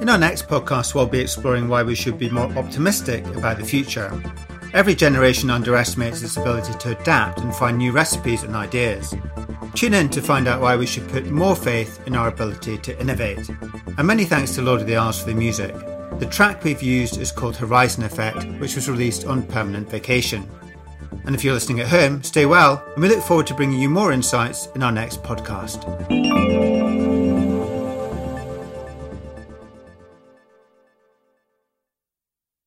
In 0.00 0.08
our 0.08 0.18
next 0.18 0.48
podcast, 0.48 0.92
we'll 0.92 1.06
be 1.06 1.20
exploring 1.20 1.68
why 1.68 1.84
we 1.84 1.94
should 1.94 2.18
be 2.18 2.28
more 2.28 2.50
optimistic 2.58 3.24
about 3.28 3.58
the 3.58 3.64
future. 3.64 4.10
Every 4.74 4.96
generation 4.96 5.50
underestimates 5.50 6.22
its 6.22 6.36
ability 6.36 6.72
to 6.80 6.98
adapt 6.98 7.38
and 7.38 7.54
find 7.54 7.78
new 7.78 7.92
recipes 7.92 8.42
and 8.42 8.56
ideas. 8.56 9.14
Tune 9.74 9.94
in 9.94 10.08
to 10.08 10.20
find 10.20 10.48
out 10.48 10.60
why 10.60 10.74
we 10.74 10.86
should 10.86 11.08
put 11.10 11.30
more 11.30 11.54
faith 11.54 12.04
in 12.08 12.16
our 12.16 12.26
ability 12.26 12.78
to 12.78 13.00
innovate. 13.00 13.48
And 13.98 14.04
many 14.04 14.24
thanks 14.24 14.56
to 14.56 14.62
Lord 14.62 14.80
of 14.80 14.88
the 14.88 14.96
Isles 14.96 15.20
for 15.20 15.28
the 15.28 15.34
music. 15.36 15.74
The 16.18 16.28
track 16.28 16.64
we've 16.64 16.82
used 16.82 17.18
is 17.18 17.30
called 17.30 17.56
Horizon 17.56 18.02
Effect, 18.02 18.44
which 18.58 18.74
was 18.74 18.90
released 18.90 19.26
on 19.26 19.44
permanent 19.44 19.88
vacation. 19.88 20.50
And 21.24 21.34
if 21.34 21.44
you're 21.44 21.54
listening 21.54 21.80
at 21.80 21.88
home, 21.88 22.22
stay 22.22 22.46
well, 22.46 22.82
and 22.94 23.02
we 23.02 23.08
look 23.08 23.22
forward 23.22 23.46
to 23.48 23.54
bringing 23.54 23.80
you 23.80 23.88
more 23.88 24.12
insights 24.12 24.68
in 24.74 24.82
our 24.82 24.92
next 24.92 25.22
podcast. 25.22 26.79